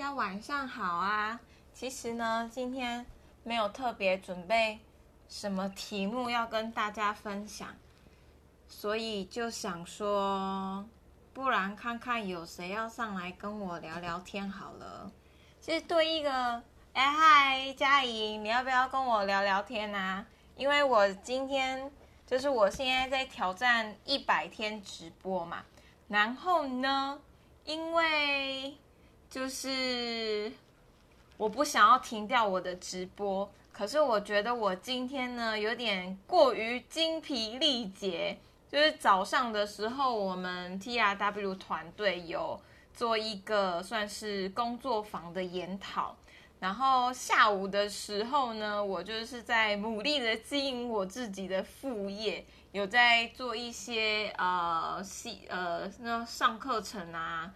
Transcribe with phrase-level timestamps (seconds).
[0.00, 1.38] 大家晚上好啊！
[1.74, 3.04] 其实呢，今天
[3.44, 4.78] 没有特别准备
[5.28, 7.68] 什么题目要跟大家分享，
[8.66, 10.86] 所以就想说，
[11.34, 15.12] 不然看看有谁要上来跟我聊聊天好了。
[15.60, 16.62] 其实对一个，
[16.94, 20.24] 哎嗨，佳怡，你要不要跟我聊聊天啊？
[20.56, 21.92] 因为我今天
[22.26, 25.62] 就是我现在在挑战一百天直播嘛，
[26.08, 27.20] 然后呢，
[27.66, 28.74] 因为
[29.30, 30.50] 就是
[31.36, 38.36] 我不想要停掉我的直播，可是我觉得我今天呢有点过于精疲力竭。
[38.68, 42.60] 就是早上的时候，我们 T R W 团队有
[42.92, 46.16] 做一个算是工作坊的研讨，
[46.60, 57.52] 然后下午的时候呢，我就是在努力的经营我自己的副业，有在做一些呃系呃那上课程啊。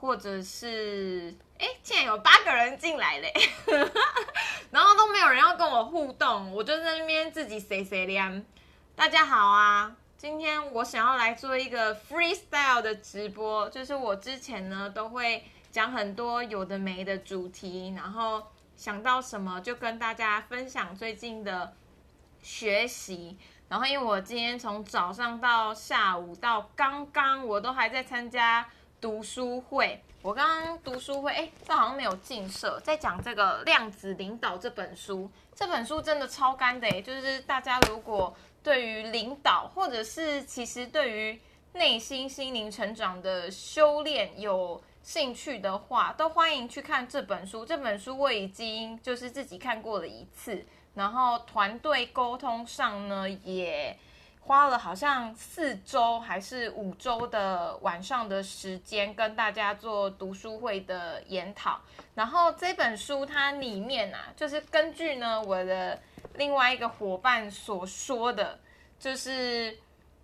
[0.00, 3.32] 或者是哎，竟然有八个人进来嘞，
[4.70, 8.42] 然后都没有人要跟我互动，我就在那边自己谁谁凉。
[8.94, 18.40] 大家好啊，今天我想要来做一个 freestyle 的直播，就是我之前呢都会讲很多有的没的主题，然后
[18.76, 21.74] 想到什么就跟大家分享最近的
[22.40, 23.36] 学习。
[23.68, 28.64] 然后因为我今天从早上到下午到刚刚，我都还在参加。
[29.00, 35.30] 读书会，我刚刚读书会，哎，这好像没有进社，在讲这个《量子领导》这本书。
[35.54, 41.40] 这本书真的超干的，哎，就是大家如果对于领导，或者是其实对于
[41.74, 47.64] 内心心灵成长的修炼有兴趣的话，都欢迎去看这本书。
[47.64, 53.96] 这本书我已经就是自己看过了一次，然后团队沟通上呢也。
[54.48, 61.78] 花了好像四周还是五周的晚上的时间，跟大家做读书会的研讨。
[62.14, 66.00] 然后这本书它里面啊，就是根据呢我的
[66.36, 68.58] 另外一个伙伴所说的，
[68.98, 69.76] 就是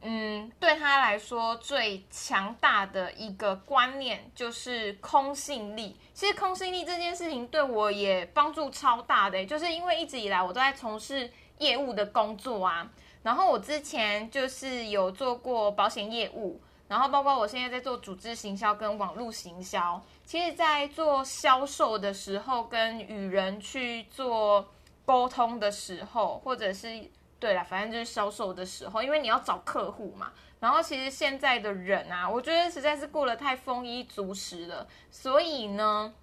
[0.00, 5.94] 嗯，对他来说最强大的一个观念就是空性力。
[6.14, 12.90] 其实空性力这件事情对我也帮助超大的，就是因为一直以来我都在从事业务的工作啊。
[13.26, 20.00] 然后我之前就是有做过保险业务，然后包括我现在在做组织行销跟网络行销。
[20.24, 24.64] 其实，在做销售的时候，跟与人去做
[25.04, 27.10] 沟通的时候，或者是
[27.40, 30.30] 对了，反正就是销售的时候，因为你要找客户嘛。
[30.60, 36.14] 然后，其实现在的人啊，我觉得实在是过得太丰衣足食了，所以呢。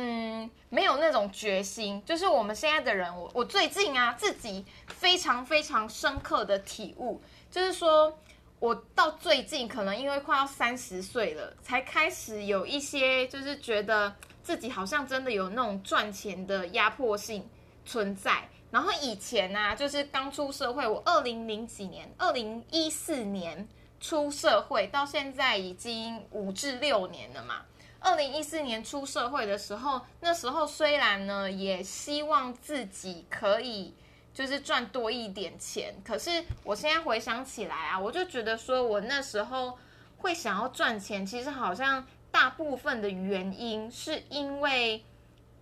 [0.00, 7.20] 嗯，没有那种决心，就是我们现在的人，我我最近啊，自己非常非常深刻的体悟，
[7.50, 8.16] 就是说
[8.60, 17.48] 我到最近可能因为快要三十岁了，才开始有一些，就是觉得自己好像真的有那种赚钱的压迫性
[17.84, 18.48] 存在。
[18.70, 23.66] 然后以前呢，就是刚出社会，我二零零几年，二零一四年
[23.98, 27.62] 出社会，到现在已经五至六年了嘛。
[28.00, 33.92] 二零一四年出社会的时候，那时候虽然呢，也希望自己可以
[34.32, 39.76] 就是赚多一点钱，可是我现在回想起来啊，我就觉得说我那时候
[40.18, 45.04] 会想要赚钱，其实好像大部分的原因是因为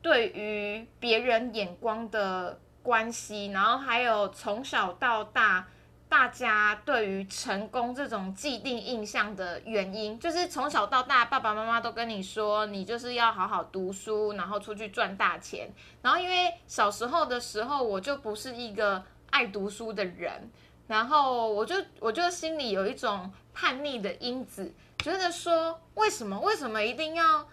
[0.03, 5.67] 对于别人眼光的关系，然后还有从小到大。
[6.09, 15.69] 大家对于成功这种既定印象的原因，就是从小到大，爸爸妈妈都跟你说，你就是要好好读书，然后出去赚大钱。
[16.03, 20.49] 然后因为小时候的时候，我就不是一个爱读书的人，
[20.87, 27.47] 然后我就我就心里有一种叛逆的因子，觉得说，为什么为什么一定要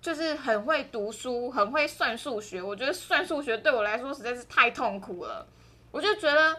[0.00, 2.60] 就是很会读书，很会算数学？
[2.60, 5.46] 我觉得算数学对我来说实在是太痛苦了，
[5.92, 6.56] 我就觉得。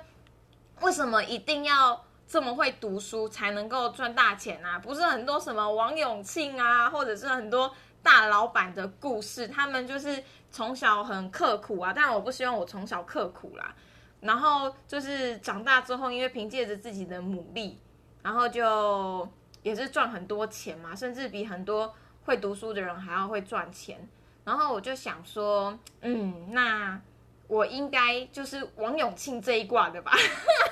[0.83, 4.77] 为什么一定要这么会读书才能够赚大钱啊？
[4.79, 10.21] 不是很多什么王永庆啊，或者是很多大老板的故事，他们就是
[10.51, 11.93] 从小很刻苦啊。
[11.95, 13.73] 但我不希望我从小刻苦啦，
[14.19, 17.79] 然后就是长大之后，因为凭借着自己的努力，
[18.21, 19.27] 然后就
[19.61, 21.93] 也是赚很多钱嘛，甚至比很多
[22.25, 24.05] 会读书的人还要会赚钱。
[24.43, 26.99] 然后我就想说，嗯，那。
[27.47, 30.11] 我应该就是王永庆这一挂的吧，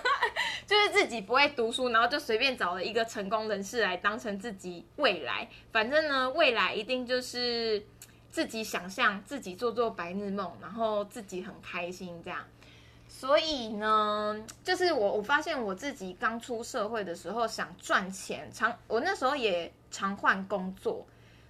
[0.66, 5.48] 就是自己不会读书，然后就随便找了一个成功人士来当成自己未来。
[5.72, 7.86] 反正呢，未来一定就是
[8.32, 12.40] 自己想象，自己做做白日梦，然后自己很开心这样。
[13.08, 21.06] 所以呢，就是我我发现我自己刚出社会的时候想赚钱，常我那时候也常换工作。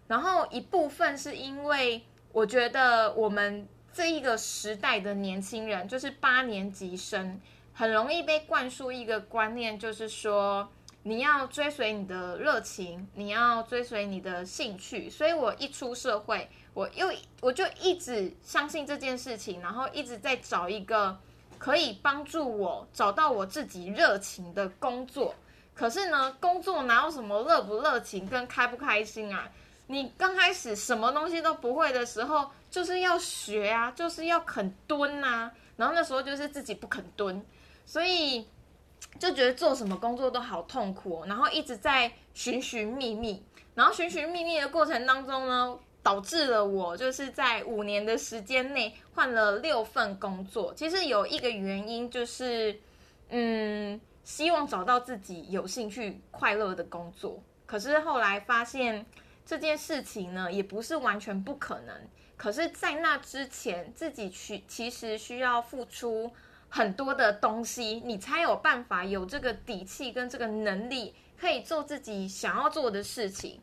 [0.08, 2.02] 然后一部分是因为
[2.34, 7.40] 我觉得我们这一个时代的年轻人，就是八年级生，
[7.74, 10.70] 很容易被灌输一个观念，就是说
[11.04, 15.10] 你要追随你的热情，你要追随你的兴趣。
[15.10, 17.12] 所以我一出社会，我又
[17.42, 21.20] 我就一直相信这件事情，然后一直在找一个
[21.58, 25.36] 可以帮助我找到我自己热情的工作。
[25.74, 29.50] 可是呢，工作哪有什么热不热情跟开不开心啊？
[29.92, 35.52] 你刚开始什么东西都不会的时候，就是要学啊，就是要肯蹲啊。
[35.76, 37.44] 然后那时候就是自己不肯蹲，
[37.86, 38.48] 所以
[39.20, 41.26] 就觉得做什么工作都好痛苦。
[41.28, 43.44] 然后一直在寻寻觅觅，
[43.76, 50.74] 然后寻寻觅觅的过程当中呢，导致了我就是在五年的时间内换了六份工作。
[50.74, 52.80] 其实有一个原因就是，
[53.28, 57.44] 嗯，希望找到自己有兴趣、快乐的工作。
[57.66, 59.06] 可是后来发现。
[59.46, 61.96] 这件事情呢，也不是完全不可能。
[62.38, 66.32] 可是，在那之前，自己去其实需要付出
[66.70, 73.62] 很多的东西，你才有办法有这个底气跟这个能力，可以做自己想要做的事情。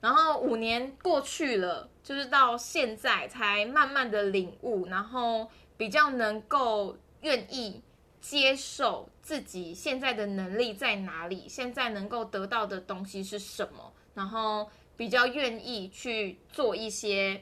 [0.00, 5.48] 然后五年过去了，就是到现在才慢慢的领悟，然后
[5.78, 7.82] 比较能够愿意
[8.20, 14.68] 接受自己现在的能力在哪里，现在能够得到的东西是什么，然后。
[14.98, 17.40] 比较愿意去做一些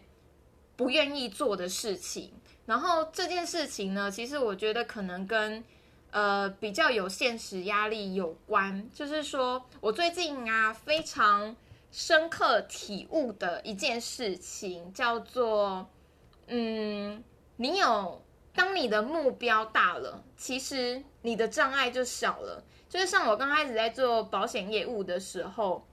[0.76, 2.30] 不愿意做的事情，
[2.66, 5.64] 然后这件事情呢，其实我觉得可能跟
[6.10, 8.86] 呃比较有现实压力有关。
[8.92, 11.56] 就是说我最近啊非常
[11.90, 15.88] 深刻体悟的一件事情，叫做
[16.48, 17.24] 嗯，
[17.56, 18.22] 你有
[18.54, 22.62] 当你的目标大了，其实你的障碍就小了。
[22.86, 25.86] 就是像我刚开始在做保险业务的时候，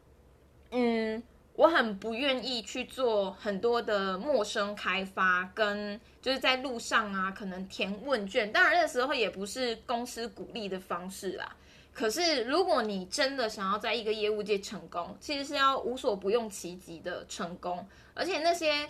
[0.71, 1.23] 嗯。
[1.55, 8.51] 我很不愿意去做很多的陌生开发，跟就是在路上啊，可能填问卷。
[8.51, 11.55] 当然那时候也不是公司鼓励的方式啦。
[11.93, 17.87] 可是如果你真的想要在一个业务界成功，其实是要无所不用其极的成功。
[18.15, 18.89] 而且那些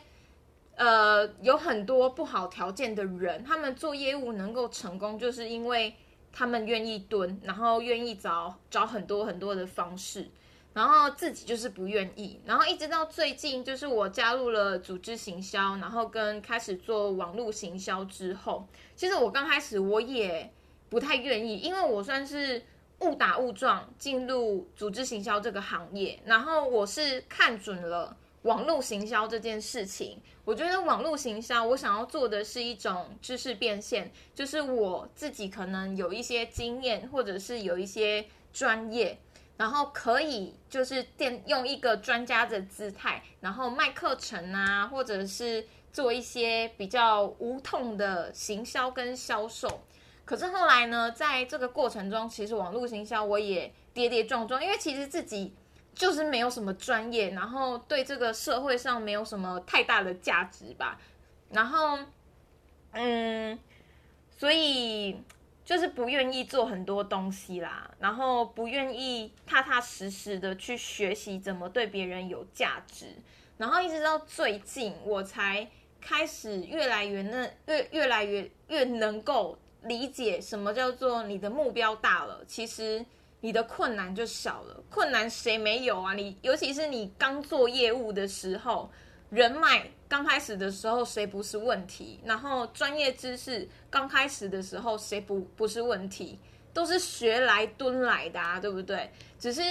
[0.75, 5.93] 呃有很多不好条件的人，他们做业务能够成功，就是因为
[6.31, 10.29] 他们愿意蹲，然后愿意找找很多很多的方式。
[10.73, 20.51] 然后自己就是不愿意，然后一直到最近，就是我加入了组织行销，然后跟开始做网络行销之后，其实我刚开始我也
[20.89, 22.59] 不太愿意，因为我算是
[23.01, 39.19] 误打误撞进入组织行销这个行业，然后我是看准了网络行销这件事情，我觉得网络行销我想要做的是一种知识变现，就是我自己可能有一些经验，或者是有一些专业。
[39.63, 49.85] 然后可以就是电用一个专家的姿态，然后卖课程啊，或者是做一些比较无痛的行销跟销售。
[50.25, 55.53] 可是后来呢，在这个过程中，其实网络行销我也跌跌撞撞，因为其实自己
[55.95, 60.99] 就是没有什么专业，然后对这个社会上没有什么太大的价值吧。
[61.51, 61.97] 然后，
[62.91, 63.57] 嗯，
[64.37, 65.23] 所以。
[65.65, 73.07] 就是不愿意做很多东西啦，然后不愿意踏踏实实的去学习怎么对别人有价值，
[73.57, 75.67] 然后一直到最近我才
[76.01, 83.05] 开始越来越那越越来越越能够理解什么叫做你的目标大了，其实
[83.39, 84.83] 你的困难就小了。
[84.89, 86.13] 困难谁没有啊？
[86.13, 88.91] 你尤其是你刚做业务的时候。
[89.33, 92.19] 人脉刚开始的时候谁不是问题？
[92.23, 96.37] 然后专业知识刚开始的时候谁不不是问题？
[96.71, 99.09] 都是学来蹲来的啊，对不对？
[99.39, 99.61] 只是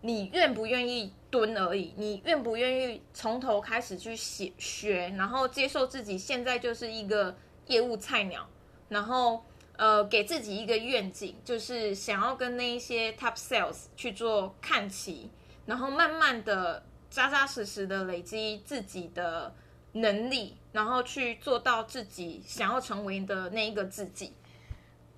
[0.00, 1.94] 你愿不愿意蹲而已。
[1.96, 7.36] 你愿不愿意从头开始去写学，然后接受自己现在就是一个
[7.68, 8.48] 业务菜鸟，
[8.88, 9.44] 然后
[9.76, 15.30] 呃给自己一个愿景，就是想要跟那一些 top sales 去做看齐，
[15.64, 16.82] 然后慢慢的。
[17.12, 19.54] 扎扎实实的累积自己的
[19.92, 24.34] 能力，然后去做到自己想要成为的那一个自己。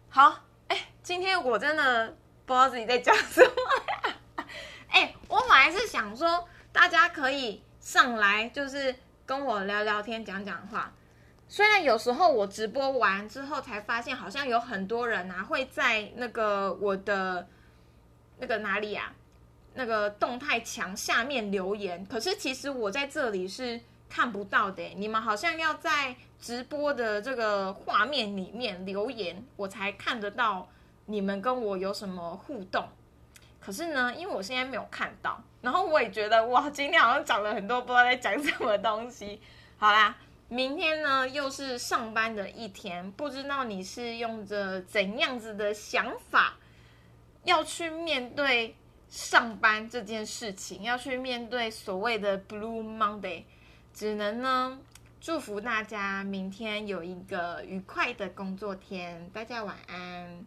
[0.09, 2.09] 好，哎，今天我真的
[2.45, 4.45] 不知道自己在讲什么。
[4.89, 8.93] 哎，我本来是想说大家可以上来，就是
[9.25, 10.93] 跟我聊聊天、讲讲话。
[11.47, 17.47] 虽然有时候我直播完之后才发现，好像有很多人啊会在那个我的
[18.39, 19.13] 那个哪里呀？
[19.75, 24.83] 那个动态墙下面留言，可是其实我在这里是看不到的。
[24.97, 30.69] 你们好像要在直播的这个画面里面留言，我才看得到
[31.07, 32.88] 你们跟我有什么互动。
[33.61, 39.40] 可是呢，因为我现在没有看到，然后我也觉得哇，今天好像讲了很多不知道在讲什么东西。
[39.78, 40.14] 好啦，
[40.49, 46.54] 明天呢又是上班的一天，不知道你是用着怎样子的想法
[47.45, 48.76] 要去面对
[49.14, 53.44] 上班这件事情，要去面对所谓的 Blue Monday，
[53.92, 54.76] 只能呢
[55.21, 60.44] 祝福大家明天有一个愉快的工作天，大家晚安。